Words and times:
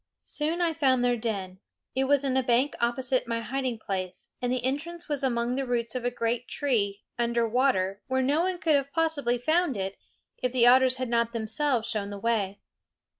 Soon 0.23 0.61
I 0.61 0.73
found 0.73 1.05
their 1.05 1.15
den. 1.15 1.59
It 1.93 2.05
was 2.05 2.23
in 2.25 2.35
a 2.35 2.41
bank 2.41 2.73
opposite 2.81 3.27
my 3.27 3.41
hiding 3.41 3.77
place, 3.77 4.31
and 4.41 4.51
the 4.51 4.65
entrance 4.65 5.07
was 5.07 5.23
among 5.23 5.53
the 5.53 5.63
roots 5.67 5.93
of 5.93 6.03
a 6.05 6.09
great 6.09 6.47
tree, 6.47 7.03
under 7.19 7.47
water, 7.47 8.01
where 8.07 8.23
no 8.23 8.41
one 8.41 8.57
could 8.57 8.73
have 8.73 8.91
possibly 8.91 9.37
found 9.37 9.77
it 9.77 9.97
if 10.39 10.51
the 10.51 10.65
otters 10.65 10.95
had 10.95 11.07
not 11.07 11.33
themselves 11.33 11.87
shown 11.87 12.09
the 12.09 12.17
way. 12.17 12.57